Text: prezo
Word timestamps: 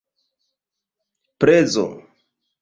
prezo 1.39 1.85